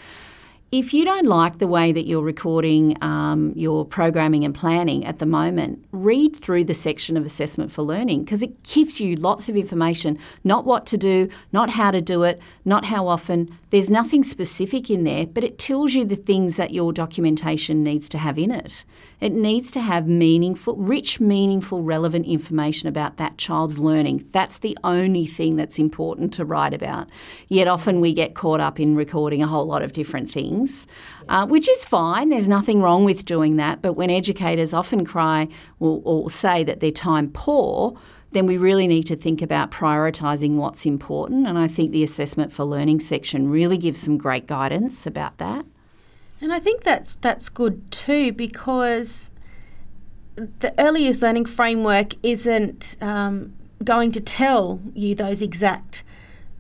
If 0.70 0.94
you 0.94 1.06
don't 1.06 1.28
like 1.28 1.60
the 1.60 1.68
way 1.68 1.94
that 1.94 2.08
you're 2.08 2.22
recording 2.22 3.02
um, 3.02 3.54
your 3.56 3.86
programming 3.86 4.44
and 4.44 4.54
planning 4.54 5.06
at 5.06 5.20
the 5.20 5.26
moment, 5.26 5.86
read 5.94 6.36
through 6.42 6.66
the 6.66 6.74
section 6.74 7.16
of 7.16 7.26
assessment 7.26 7.72
for 7.72 7.84
learning 7.84 8.26
because 8.26 8.44
it 8.44 8.64
gives 8.64 9.00
you 9.00 9.16
lots 9.16 9.48
of 9.48 9.56
information, 9.56 10.20
not 10.44 10.66
what 10.66 10.86
to 10.88 10.98
do, 10.98 11.30
not 11.54 11.70
how 11.70 11.90
to 11.90 12.02
do 12.02 12.24
it, 12.24 12.42
not 12.66 12.84
how 12.84 13.08
often. 13.08 13.58
There's 13.70 13.90
nothing 13.90 14.24
specific 14.24 14.90
in 14.90 15.04
there, 15.04 15.26
but 15.26 15.44
it 15.44 15.60
tells 15.60 15.94
you 15.94 16.06
the 16.06 16.16
things 16.16 16.56
that 16.56 16.72
your 16.72 16.94
documentation 16.94 17.84
needs 17.84 18.08
to 18.10 18.18
have 18.18 18.40
in 18.40 18.50
it. 18.50 18.86
It 19.20 19.34
needs 19.34 19.72
to 19.74 19.82
have 19.82 20.08
meaningful, 20.08 20.78
rich, 20.78 21.20
meaningful, 21.20 21.84
relevant 21.84 22.28
information 22.28 22.88
about 22.88 23.18
that 23.18 23.38
child's 23.38 23.78
learning. 23.78 24.30
That's 24.32 24.60
the 24.60 24.78
only 24.86 25.26
thing 25.26 25.58
that's 25.58 25.80
important 25.80 26.32
to 26.34 26.46
write 26.46 26.74
about. 26.74 27.10
Yet 27.50 27.68
often 27.68 28.00
we 28.00 28.14
get 28.14 28.36
caught 28.36 28.62
up 28.62 28.80
in 28.80 28.96
recording 28.96 29.44
a 29.44 29.48
whole 29.48 29.66
lot 29.66 29.82
of 29.82 29.92
different 29.92 30.32
things, 30.32 30.88
uh, 31.28 31.46
which 31.46 31.68
is 31.68 31.84
fine. 31.84 32.30
There's 32.30 32.48
nothing 32.48 32.82
wrong 32.82 33.04
with 33.04 33.26
doing 33.26 33.58
that. 33.58 33.82
But 33.82 33.94
when 33.94 34.10
educators 34.10 34.74
often 34.74 35.04
cry 35.04 35.50
or, 35.82 36.02
or 36.06 36.30
say 36.30 36.64
that 36.64 36.80
they're 36.80 36.92
time 36.92 37.32
poor, 37.32 37.98
then 38.32 38.46
we 38.46 38.58
really 38.58 38.88
need 38.88 39.06
to 39.06 39.16
think 39.16 39.42
about 39.42 39.72
prioritising 39.72 40.56
what's 40.56 40.86
important. 40.86 41.48
And 41.48 41.58
I 41.58 41.68
think 41.68 41.92
the 41.92 42.04
assessment 42.04 42.52
for 42.52 42.66
learning 42.66 43.00
section 43.00 43.50
really 43.50 43.78
gives 43.78 44.02
some 44.02 44.18
great 44.18 44.48
guidance 44.48 45.06
about 45.06 45.38
that. 45.38 45.66
And 46.42 46.54
I 46.54 46.60
think 46.60 46.84
that's 46.84 47.16
that's 47.16 47.50
good 47.50 47.92
too 47.92 48.32
because 48.32 49.32
the 50.36 50.74
early 50.78 51.04
years 51.04 51.22
learning 51.22 51.46
framework 51.46 52.14
isn't 52.22 52.96
um, 53.02 53.54
going 53.84 54.12
to 54.12 54.22
tell 54.22 54.80
you 54.94 55.16
those 55.16 55.42
exact 55.42 56.04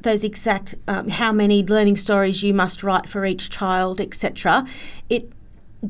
those 0.01 0.23
exact 0.23 0.75
um, 0.87 1.09
how 1.09 1.31
many 1.31 1.63
learning 1.63 1.97
stories 1.97 2.43
you 2.43 2.53
must 2.53 2.81
write 2.81 3.07
for 3.07 3.25
each 3.25 3.49
child, 3.49 3.99
etc. 3.99 4.65
It 5.09 5.31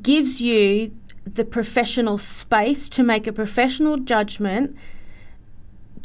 gives 0.02 0.42
you 0.42 0.92
the 1.26 1.46
professional 1.46 2.18
space 2.18 2.90
to 2.90 3.04
make 3.04 3.28
a 3.28 3.34
professional 3.34 3.98
judgment 3.98 4.76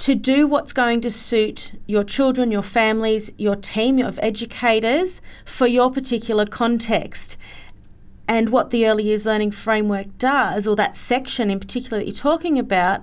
to 0.03 0.17
do 0.17 0.49
what's 0.49 0.73
going 0.73 1.01
to 1.01 1.09
suit 1.09 1.71
your 1.87 2.03
children, 2.03 2.51
your 2.51 2.61
families, 2.61 3.31
your 3.39 3.55
team 3.55 4.01
of 4.01 4.19
educators 4.21 5.21
for 5.45 5.69
your 5.69 5.93
particular 5.93 6.45
context. 6.45 7.37
And 8.27 8.49
what 8.49 8.71
the 8.71 8.85
early 8.89 9.05
years 9.05 9.27
learning 9.27 9.53
framework 9.53 10.19
does, 10.19 10.67
or 10.67 10.75
that 10.75 10.97
section 10.97 11.53
in 11.53 11.61
particular 11.61 11.99
that 11.99 12.07
you're 12.07 12.17
talking 12.17 12.59
about, 12.59 13.03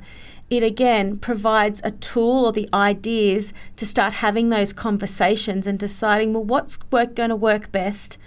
it 0.49 0.61
again 0.61 1.17
provides 1.17 1.79
a 1.85 1.91
tool 1.91 2.43
or 2.43 2.51
the 2.51 2.67
ideas 2.73 3.53
to 3.77 3.85
start 3.85 4.15
having 4.15 4.49
those 4.49 4.73
conversations 4.73 5.65
and 5.65 5.79
deciding, 5.79 6.33
well, 6.33 6.43
what's 6.43 6.79
work 6.91 7.15
going 7.15 7.29
to 7.29 7.35
work 7.37 7.71
best 7.71 8.17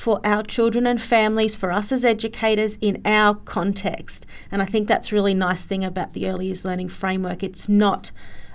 for 0.00 0.18
our 0.24 0.42
children 0.42 0.86
and 0.86 0.98
families, 0.98 1.54
for 1.54 1.70
us 1.70 1.92
as 1.92 2.06
educators 2.06 2.78
in 2.80 3.02
our 3.04 3.34
context. 3.34 4.24
And 4.50 4.62
I 4.62 4.64
think 4.64 4.88
that's 4.88 5.12
really 5.12 5.34
nice 5.34 5.66
thing 5.66 5.84
about 5.84 6.14
the 6.14 6.26
early 6.26 6.46
years 6.46 6.64
learning 6.64 6.88
framework. 6.88 7.42
It's 7.42 7.68
not 7.68 8.10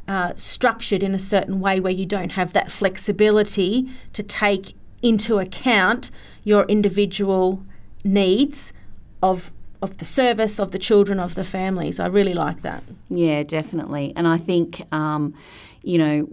uh, 0.08 0.34
structured 0.36 1.04
in 1.04 1.14
a 1.14 1.20
certain 1.20 1.60
way 1.60 1.80
where 1.80 1.94
you 1.94 2.08
don't 2.08 2.32
have 2.32 2.54
that 2.54 2.72
flexibility 2.72 3.88
to 4.14 4.24
take 4.24 4.74
into 5.04 5.38
account 5.38 6.10
your 6.44 6.66
individual 6.66 7.64
needs 8.04 8.74
of 9.22 9.52
of 9.84 9.98
the 9.98 10.06
service 10.06 10.60
of 10.60 10.72
the 10.72 10.80
children 10.80 11.20
of 11.20 11.36
the 11.36 11.44
families. 11.44 12.00
I 12.00 12.08
really 12.08 12.34
like 12.34 12.64
that. 12.64 12.82
Yeah, 13.10 13.44
definitely. 13.44 14.14
And 14.16 14.28
I 14.28 14.40
think 14.40 14.82
um, 14.92 15.36
you 15.84 16.00
know 16.00 16.28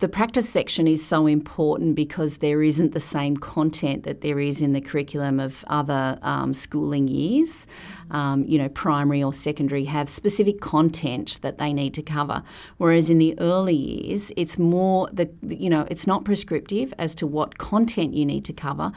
the 0.00 0.08
practice 0.08 0.48
section 0.48 0.88
is 0.88 1.06
so 1.06 1.26
important 1.26 1.94
because 1.94 2.38
there 2.38 2.62
isn't 2.62 2.94
the 2.94 3.00
same 3.00 3.36
content 3.36 4.04
that 4.04 4.22
there 4.22 4.40
is 4.40 4.62
in 4.62 4.72
the 4.72 4.80
curriculum 4.80 5.38
of 5.38 5.62
other 5.68 6.18
um, 6.22 6.54
schooling 6.54 7.06
years. 7.06 7.66
Um, 8.10 8.44
you 8.44 8.58
know, 8.58 8.70
primary 8.70 9.22
or 9.22 9.32
secondary 9.32 9.84
have 9.84 10.08
specific 10.08 10.60
content 10.60 11.38
that 11.42 11.58
they 11.58 11.72
need 11.72 11.94
to 11.94 12.02
cover, 12.02 12.42
whereas 12.78 13.08
in 13.08 13.18
the 13.18 13.38
early 13.38 13.74
years, 13.74 14.32
it's 14.36 14.58
more 14.58 15.08
the 15.12 15.30
you 15.42 15.70
know 15.70 15.86
it's 15.90 16.06
not 16.06 16.24
prescriptive 16.24 16.92
as 16.98 17.14
to 17.16 17.26
what 17.26 17.58
content 17.58 18.14
you 18.14 18.26
need 18.26 18.44
to 18.46 18.52
cover. 18.52 18.90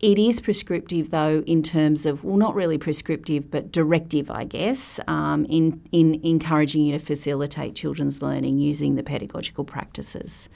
It 0.00 0.16
is 0.16 0.38
prescriptive, 0.38 1.10
though, 1.10 1.42
in 1.46 1.62
terms 1.62 2.06
of, 2.06 2.22
well, 2.22 2.36
not 2.36 2.54
really 2.54 2.78
prescriptive, 2.78 3.50
but 3.50 3.72
directive, 3.72 4.30
I 4.30 4.44
guess, 4.44 5.00
um, 5.08 5.44
in, 5.46 5.80
in 5.90 6.20
encouraging 6.22 6.84
you 6.84 6.92
to 6.92 7.04
facilitate 7.04 7.74
children's 7.74 8.22
learning 8.22 8.58
using 8.58 8.94
the 8.94 9.02
pedagogical 9.02 9.64
practices. 9.64 10.48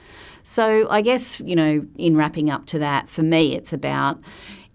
So, 0.44 0.88
I 0.88 1.00
guess, 1.00 1.40
you 1.40 1.56
know, 1.56 1.84
in 1.96 2.16
wrapping 2.16 2.50
up 2.50 2.66
to 2.66 2.78
that, 2.78 3.08
for 3.08 3.22
me, 3.22 3.56
it's 3.56 3.72
about 3.72 4.20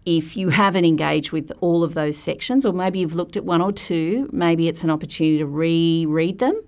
if 0.05 0.35
you 0.35 0.49
haven't 0.49 0.85
engaged 0.85 1.31
with 1.31 1.51
all 1.61 1.83
of 1.83 1.93
those 1.93 2.17
sections, 2.17 2.65
or 2.65 2.73
maybe 2.73 2.99
you've 2.99 3.15
looked 3.15 3.37
at 3.37 3.45
one 3.45 3.61
or 3.61 3.71
two, 3.71 4.29
maybe 4.33 4.67
it's 4.67 4.83
an 4.83 4.89
opportunity 4.89 5.37
to 5.37 5.45
reread 5.45 6.39
them 6.39 6.61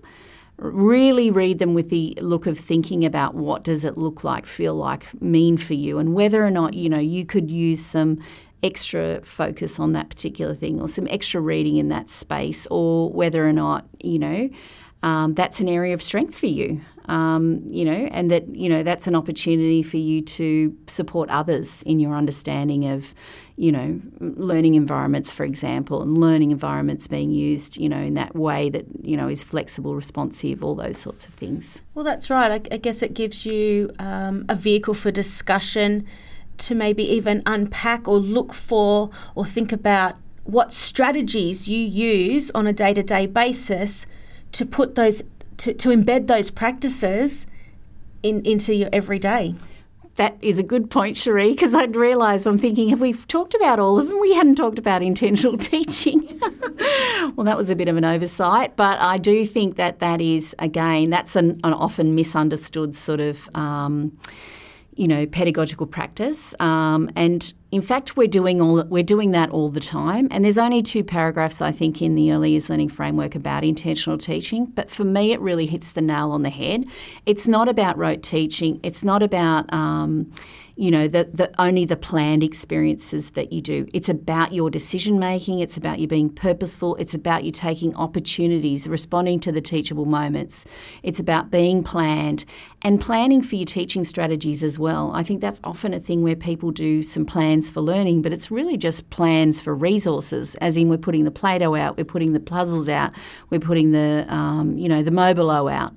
really 0.59 1.31
read 1.31 1.59
them 1.59 1.73
with 1.73 1.89
the 1.89 2.17
look 2.21 2.45
of 2.45 2.59
thinking 2.59 3.05
about 3.05 3.35
what 3.35 3.63
does 3.63 3.85
it 3.85 3.97
look 3.97 4.23
like, 4.23 4.45
feel 4.45 4.75
like, 4.75 5.05
mean 5.21 5.57
for 5.57 5.73
you, 5.73 5.99
and 5.99 6.13
whether 6.13 6.45
or 6.45 6.51
not 6.51 6.73
you 6.73 6.89
know 6.89 6.99
you 6.99 7.25
could 7.25 7.49
use 7.49 7.83
some 7.83 8.19
extra 8.61 9.21
focus 9.23 9.79
on 9.79 9.93
that 9.93 10.09
particular 10.09 10.53
thing 10.53 10.81
or 10.81 10.87
some 10.87 11.07
extra 11.09 11.39
reading 11.39 11.77
in 11.77 11.89
that 11.89 12.09
space, 12.09 12.67
or 12.69 13.09
whether 13.11 13.47
or 13.47 13.53
not 13.53 13.85
you 14.01 14.19
know 14.19 14.49
um, 15.03 15.33
that's 15.33 15.59
an 15.59 15.69
area 15.69 15.93
of 15.93 16.01
strength 16.03 16.35
for 16.35 16.47
you 16.47 16.81
um, 17.09 17.63
you 17.67 17.83
know, 17.83 18.07
and 18.11 18.29
that 18.29 18.55
you 18.55 18.69
know 18.69 18.83
that's 18.83 19.07
an 19.07 19.15
opportunity 19.15 19.81
for 19.81 19.97
you 19.97 20.21
to 20.21 20.77
support 20.85 21.27
others 21.29 21.81
in 21.83 21.99
your 21.99 22.15
understanding 22.15 22.85
of, 22.85 23.15
you 23.55 23.71
know, 23.71 23.99
learning 24.19 24.75
environments, 24.75 25.31
for 25.31 25.43
example, 25.43 26.03
and 26.03 26.19
learning 26.19 26.51
environments 26.51 27.07
being 27.07 27.31
used, 27.31 27.77
you 27.77 27.89
know, 27.89 27.97
in 27.97 28.13
that 28.13 28.35
way 28.35 28.69
that 28.69 28.85
you 29.01 29.17
know 29.17 29.27
is 29.27 29.43
flexible, 29.43 29.95
responsive, 29.95 30.63
all 30.63 30.75
those 30.75 30.97
sorts 30.97 31.25
of 31.25 31.33
things. 31.33 31.81
Well, 31.95 32.05
that's 32.05 32.29
right. 32.29 32.51
I, 32.51 32.75
I 32.75 32.77
guess 32.77 33.01
it 33.01 33.15
gives 33.15 33.43
you 33.43 33.89
um, 33.97 34.45
a 34.47 34.55
vehicle 34.55 34.93
for 34.93 35.09
discussion 35.09 36.05
to 36.59 36.75
maybe 36.75 37.03
even 37.03 37.41
unpack 37.47 38.07
or 38.07 38.19
look 38.19 38.53
for 38.53 39.09
or 39.33 39.45
think 39.45 39.71
about 39.71 40.15
what 40.43 40.73
strategies 40.73 41.67
you 41.67 41.79
use 41.79 42.51
on 42.51 42.67
a 42.67 42.73
day 42.73 42.93
to 42.93 43.01
day 43.01 43.25
basis 43.25 44.05
to 44.51 44.65
put 44.65 44.95
those 44.95 45.23
to, 45.59 45.73
to 45.73 45.89
embed 45.89 46.27
those 46.27 46.49
practices 46.49 47.45
in, 48.23 48.41
into 48.45 48.73
your 48.73 48.89
everyday. 48.91 49.55
That 50.15 50.37
is 50.41 50.59
a 50.59 50.63
good 50.63 50.89
point, 50.89 51.15
Cherie, 51.15 51.51
because 51.51 51.73
I'd 51.73 51.95
realise 51.95 52.45
I'm 52.45 52.57
thinking, 52.57 52.89
have 52.89 52.99
we 52.99 53.13
talked 53.13 53.55
about 53.55 53.79
all 53.79 53.99
of 53.99 54.09
them? 54.09 54.19
We 54.19 54.33
hadn't 54.33 54.55
talked 54.55 54.77
about 54.77 55.01
intentional 55.01 55.57
teaching. 55.57 56.27
well, 57.35 57.45
that 57.45 57.55
was 57.55 57.69
a 57.69 57.75
bit 57.75 57.87
of 57.87 57.95
an 57.95 58.03
oversight, 58.03 58.75
but 58.75 58.99
I 58.99 59.17
do 59.17 59.45
think 59.45 59.77
that 59.77 59.99
that 59.99 60.19
is, 60.19 60.53
again, 60.59 61.09
that's 61.09 61.37
an, 61.37 61.61
an 61.63 61.73
often 61.73 62.15
misunderstood 62.15 62.95
sort 62.95 63.19
of. 63.19 63.47
Um, 63.55 64.17
you 64.95 65.07
know, 65.07 65.25
pedagogical 65.25 65.87
practice. 65.87 66.53
Um, 66.59 67.09
and 67.15 67.53
in 67.71 67.81
fact, 67.83 68.17
we're 68.17 68.27
doing 68.27 68.61
all 68.61 68.83
we're 68.85 69.03
doing 69.03 69.31
that 69.31 69.51
all 69.51 69.69
the 69.69 69.79
time. 69.79 70.27
And 70.31 70.43
there's 70.43 70.57
only 70.57 70.81
two 70.81 71.03
paragraphs 71.03 71.61
I 71.61 71.71
think 71.71 72.01
in 72.01 72.15
the 72.15 72.31
early 72.31 72.51
years 72.51 72.69
learning 72.69 72.89
framework 72.89 73.35
about 73.35 73.63
intentional 73.63 74.17
teaching. 74.17 74.65
But 74.65 74.89
for 74.89 75.03
me, 75.03 75.33
it 75.33 75.39
really 75.39 75.67
hits 75.67 75.91
the 75.91 76.01
nail 76.01 76.31
on 76.31 76.41
the 76.41 76.49
head. 76.49 76.85
It's 77.27 77.47
not 77.47 77.69
about 77.69 77.97
rote 77.97 78.23
teaching. 78.23 78.79
It's 78.81 79.03
not 79.03 79.21
about 79.21 79.71
um, 79.71 80.31
you 80.79 80.91
know, 80.91 81.09
the, 81.09 81.29
the 81.33 81.51
only 81.61 81.83
the 81.83 81.97
planned 81.97 82.41
experiences 82.41 83.31
that 83.31 83.51
you 83.51 83.59
do. 83.59 83.85
It's 83.93 84.07
about 84.07 84.53
your 84.53 84.69
decision 84.69 85.19
making, 85.19 85.59
it's 85.59 85.75
about 85.75 85.99
you 85.99 86.07
being 86.07 86.29
purposeful, 86.29 86.95
it's 86.95 87.13
about 87.13 87.43
you 87.43 87.51
taking 87.51 87.93
opportunities, 87.97 88.87
responding 88.87 89.41
to 89.41 89.51
the 89.51 89.59
teachable 89.59 90.05
moments. 90.05 90.63
It's 91.03 91.19
about 91.19 91.51
being 91.51 91.83
planned 91.83 92.45
and 92.81 93.01
planning 93.01 93.41
for 93.41 93.57
your 93.57 93.65
teaching 93.65 94.05
strategies 94.05 94.63
as 94.63 94.79
well. 94.79 95.11
I 95.13 95.21
think 95.21 95.41
that's 95.41 95.59
often 95.65 95.93
a 95.93 95.99
thing 95.99 96.23
where 96.23 96.37
people 96.37 96.71
do 96.71 97.03
some 97.03 97.25
plans 97.25 97.69
for 97.69 97.81
learning, 97.81 98.21
but 98.21 98.31
it's 98.31 98.49
really 98.49 98.77
just 98.77 99.09
plans 99.09 99.59
for 99.59 99.75
resources, 99.75 100.55
as 100.61 100.77
in 100.77 100.87
we're 100.87 100.97
putting 100.97 101.25
the 101.25 101.31
Play 101.31 101.57
Doh 101.57 101.75
out, 101.75 101.97
we're 101.97 102.05
putting 102.05 102.31
the 102.31 102.39
puzzles 102.39 102.87
out, 102.87 103.11
we're 103.49 103.59
putting 103.59 103.91
the, 103.91 104.25
um, 104.29 104.77
you 104.77 104.87
know, 104.87 105.03
the 105.03 105.11
Mobilo 105.11 105.69
out 105.69 105.93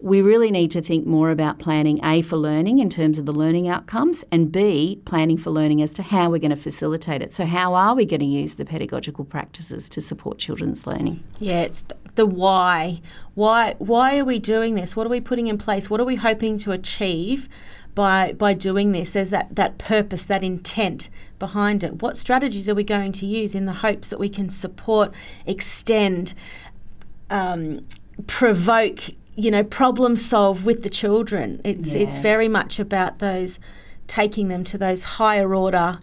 we 0.00 0.22
really 0.22 0.50
need 0.50 0.70
to 0.70 0.80
think 0.80 1.06
more 1.06 1.30
about 1.30 1.58
planning 1.58 1.98
A 2.04 2.22
for 2.22 2.36
learning 2.36 2.78
in 2.78 2.88
terms 2.88 3.18
of 3.18 3.26
the 3.26 3.32
learning 3.32 3.68
outcomes, 3.68 4.24
and 4.30 4.50
B, 4.52 5.00
planning 5.04 5.36
for 5.36 5.50
learning 5.50 5.82
as 5.82 5.92
to 5.94 6.02
how 6.02 6.30
we're 6.30 6.38
going 6.38 6.50
to 6.50 6.56
facilitate 6.56 7.20
it. 7.20 7.32
So, 7.32 7.44
how 7.44 7.74
are 7.74 7.96
we 7.96 8.04
going 8.04 8.20
to 8.20 8.26
use 8.26 8.54
the 8.54 8.64
pedagogical 8.64 9.24
practices 9.24 9.88
to 9.90 10.00
support 10.00 10.38
children's 10.38 10.86
learning? 10.86 11.24
Yeah, 11.40 11.62
it's 11.62 11.84
the 12.14 12.26
why. 12.26 13.00
Why 13.34 13.74
why 13.78 14.18
are 14.18 14.24
we 14.24 14.38
doing 14.38 14.76
this? 14.76 14.94
What 14.94 15.06
are 15.06 15.10
we 15.10 15.20
putting 15.20 15.48
in 15.48 15.58
place? 15.58 15.90
What 15.90 16.00
are 16.00 16.04
we 16.04 16.16
hoping 16.16 16.58
to 16.60 16.70
achieve 16.70 17.48
by 17.96 18.34
by 18.34 18.54
doing 18.54 18.92
this? 18.92 19.14
There's 19.14 19.30
that, 19.30 19.56
that 19.56 19.78
purpose, 19.78 20.26
that 20.26 20.44
intent 20.44 21.10
behind 21.40 21.82
it. 21.82 22.02
What 22.02 22.16
strategies 22.16 22.68
are 22.68 22.74
we 22.74 22.84
going 22.84 23.10
to 23.12 23.26
use 23.26 23.52
in 23.52 23.64
the 23.64 23.72
hopes 23.72 24.08
that 24.08 24.20
we 24.20 24.28
can 24.28 24.48
support, 24.48 25.12
extend, 25.44 26.34
um, 27.30 27.84
provoke 28.28 29.00
you 29.38 29.52
know, 29.52 29.62
problem 29.62 30.16
solve 30.16 30.64
with 30.64 30.82
the 30.82 30.90
children. 30.90 31.60
It's 31.62 31.94
yeah. 31.94 32.00
it's 32.00 32.18
very 32.18 32.48
much 32.48 32.80
about 32.80 33.20
those 33.20 33.60
taking 34.08 34.48
them 34.48 34.64
to 34.64 34.76
those 34.76 35.04
higher 35.04 35.54
order 35.54 36.00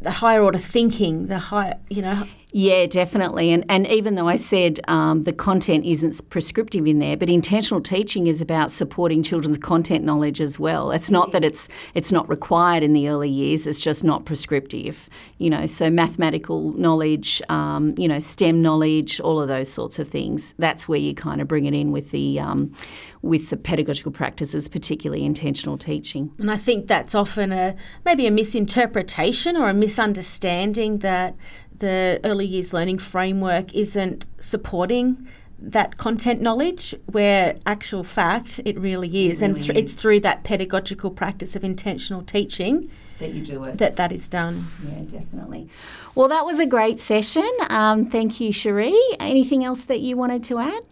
the 0.00 0.10
higher 0.10 0.42
order 0.42 0.58
thinking, 0.58 1.26
the 1.26 1.38
higher, 1.38 1.78
you 1.88 2.02
know, 2.02 2.26
yeah, 2.56 2.86
definitely. 2.86 3.50
And 3.50 3.64
and 3.68 3.84
even 3.88 4.14
though 4.14 4.28
I 4.28 4.36
said 4.36 4.78
um, 4.86 5.22
the 5.22 5.32
content 5.32 5.84
isn't 5.84 6.30
prescriptive 6.30 6.86
in 6.86 7.00
there, 7.00 7.16
but 7.16 7.28
intentional 7.28 7.80
teaching 7.80 8.28
is 8.28 8.40
about 8.40 8.70
supporting 8.70 9.24
children's 9.24 9.58
content 9.58 10.04
knowledge 10.04 10.40
as 10.40 10.56
well. 10.56 10.92
It's 10.92 11.10
not 11.10 11.30
yes. 11.30 11.32
that 11.32 11.44
it's 11.44 11.68
it's 11.94 12.12
not 12.12 12.28
required 12.28 12.84
in 12.84 12.92
the 12.92 13.08
early 13.08 13.28
years. 13.28 13.66
It's 13.66 13.80
just 13.80 14.04
not 14.04 14.24
prescriptive. 14.24 15.08
You 15.38 15.50
know, 15.50 15.66
so 15.66 15.90
mathematical 15.90 16.72
knowledge, 16.74 17.42
um, 17.48 17.92
you 17.98 18.06
know, 18.06 18.20
STEM 18.20 18.62
knowledge, 18.62 19.18
all 19.18 19.40
of 19.40 19.48
those 19.48 19.68
sorts 19.68 19.98
of 19.98 20.06
things. 20.06 20.54
That's 20.56 20.86
where 20.86 21.00
you 21.00 21.12
kind 21.12 21.40
of 21.40 21.48
bring 21.48 21.64
it 21.64 21.74
in 21.74 21.90
with 21.90 22.12
the 22.12 22.38
um, 22.38 22.72
with 23.20 23.50
the 23.50 23.56
pedagogical 23.56 24.12
practices, 24.12 24.68
particularly 24.68 25.24
intentional 25.24 25.76
teaching. 25.76 26.30
And 26.38 26.52
I 26.52 26.56
think 26.56 26.86
that's 26.86 27.16
often 27.16 27.50
a 27.50 27.74
maybe 28.04 28.28
a 28.28 28.30
misinterpretation 28.30 29.56
or 29.56 29.70
a 29.70 29.74
misunderstanding 29.74 30.98
that 30.98 31.34
the 31.78 32.20
early 32.24 32.46
years 32.46 32.72
learning 32.72 32.98
framework 32.98 33.74
isn't 33.74 34.26
supporting 34.40 35.26
that 35.58 35.96
content 35.96 36.40
knowledge 36.40 36.94
where 37.06 37.56
actual 37.64 38.04
fact 38.04 38.60
it 38.64 38.78
really 38.78 39.28
is. 39.28 39.40
It 39.40 39.46
really 39.46 39.56
and 39.56 39.56
th- 39.56 39.70
is. 39.70 39.76
it's 39.76 39.94
through 39.94 40.20
that 40.20 40.44
pedagogical 40.44 41.10
practice 41.10 41.56
of 41.56 41.64
intentional 41.64 42.22
teaching 42.22 42.90
that 43.18 43.32
you 43.32 43.42
do 43.42 43.64
it. 43.64 43.78
that 43.78 43.96
that 43.96 44.12
is 44.12 44.28
done. 44.28 44.66
Yeah 44.84 45.18
definitely. 45.20 45.68
Well 46.14 46.28
that 46.28 46.44
was 46.44 46.60
a 46.60 46.66
great 46.66 47.00
session. 47.00 47.48
Um, 47.70 48.06
thank 48.06 48.40
you 48.40 48.52
cherie. 48.52 48.98
Anything 49.20 49.64
else 49.64 49.84
that 49.84 50.00
you 50.00 50.16
wanted 50.16 50.44
to 50.44 50.58
add? 50.58 50.82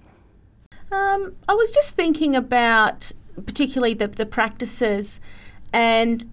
Um, 0.90 1.34
i 1.48 1.54
was 1.54 1.70
just 1.70 1.96
thinking 1.96 2.36
about 2.36 3.12
particularly 3.46 3.94
the, 3.94 4.08
the 4.08 4.26
practices 4.26 5.20
and 5.72 6.26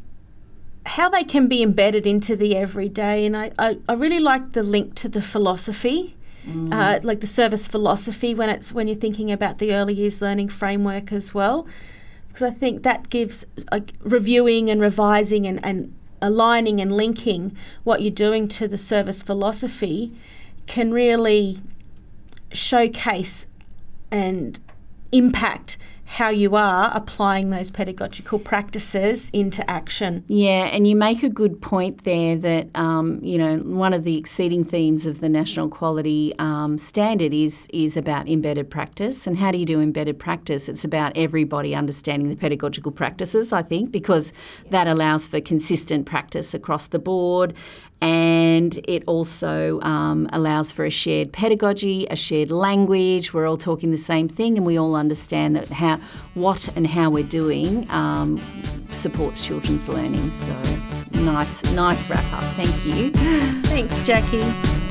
how 0.85 1.09
they 1.09 1.23
can 1.23 1.47
be 1.47 1.61
embedded 1.61 2.05
into 2.07 2.35
the 2.35 2.55
everyday. 2.55 3.25
And 3.25 3.35
I, 3.35 3.51
I, 3.59 3.77
I 3.87 3.93
really 3.93 4.19
like 4.19 4.53
the 4.53 4.63
link 4.63 4.95
to 4.95 5.09
the 5.09 5.21
philosophy. 5.21 6.15
Mm. 6.47 6.73
Uh, 6.73 6.99
like 7.03 7.19
the 7.19 7.27
service 7.27 7.67
philosophy 7.67 8.33
when 8.33 8.49
it's 8.49 8.71
when 8.71 8.87
you're 8.87 8.95
thinking 8.95 9.29
about 9.29 9.57
the 9.57 9.75
early 9.75 9.93
years 9.93 10.21
learning 10.21 10.47
framework 10.47 11.11
as 11.11 11.33
well 11.33 11.67
because 12.29 12.43
I 12.43 12.51
think 12.51 12.83
that 12.83 13.09
gives 13.09 13.45
like 13.71 13.91
reviewing 13.99 14.69
and 14.69 14.79
revising 14.79 15.45
and, 15.45 15.63
and 15.65 15.93
aligning 16.21 16.79
and 16.79 16.91
linking 16.91 17.57
what 17.83 18.01
you're 18.01 18.11
doing 18.11 18.47
to 18.47 18.67
the 18.67 18.77
service 18.77 19.21
philosophy 19.21 20.15
can 20.65 20.91
really 20.91 21.59
showcase 22.53 23.47
and 24.11 24.59
impact 25.11 25.77
how 26.09 26.27
you 26.27 26.55
are 26.55 26.91
applying 26.95 27.51
those 27.51 27.69
pedagogical 27.69 28.39
practices 28.39 29.29
into 29.31 29.69
action. 29.69 30.23
Yeah, 30.27 30.63
and 30.65 30.87
you 30.87 30.95
make 30.95 31.21
a 31.21 31.29
good 31.29 31.61
point 31.61 32.03
there 32.03 32.35
that, 32.35 32.67
um, 32.73 33.19
you 33.21 33.37
know, 33.37 33.57
one 33.57 33.93
of 33.93 34.01
the 34.01 34.17
exceeding 34.17 34.65
themes 34.65 35.05
of 35.05 35.21
the 35.21 35.29
National 35.29 35.69
Quality 35.69 36.33
um, 36.39 36.79
Standard 36.79 37.31
is, 37.31 37.67
is 37.71 37.95
about 37.95 38.27
embedded 38.27 38.71
practice. 38.71 39.27
And 39.27 39.37
how 39.37 39.51
do 39.51 39.59
you 39.59 39.67
do 39.67 39.79
embedded 39.79 40.17
practice? 40.17 40.67
It's 40.67 40.83
about 40.83 41.11
everybody 41.15 41.75
understanding 41.75 42.27
the 42.27 42.35
pedagogical 42.35 42.91
practices, 42.91 43.53
I 43.53 43.61
think, 43.61 43.91
because 43.91 44.33
that 44.71 44.87
allows 44.87 45.27
for 45.27 45.39
consistent 45.39 46.07
practice 46.07 46.55
across 46.55 46.87
the 46.87 46.97
board 46.97 47.53
and 48.01 48.79
it 48.87 49.03
also 49.07 49.81
um, 49.81 50.29
allows 50.31 50.71
for 50.71 50.85
a 50.85 50.89
shared 50.89 51.31
pedagogy, 51.33 52.07
a 52.09 52.15
shared 52.15 52.51
language. 52.51 53.33
We're 53.33 53.47
all 53.47 53.57
talking 53.57 53.91
the 53.91 53.97
same 53.97 54.27
thing, 54.27 54.57
and 54.57 54.65
we 54.65 54.77
all 54.77 54.95
understand 54.95 55.55
that 55.55 55.67
how 55.69 55.99
what 56.33 56.75
and 56.75 56.87
how 56.87 57.09
we're 57.09 57.23
doing 57.23 57.89
um, 57.89 58.41
supports 58.91 59.45
children's 59.45 59.89
learning. 59.89 60.31
So 60.31 60.61
nice, 61.11 61.73
nice 61.73 62.09
wrap 62.09 62.33
up. 62.33 62.43
Thank 62.55 62.85
you. 62.85 63.11
Thanks, 63.63 64.01
Jackie. 64.01 64.88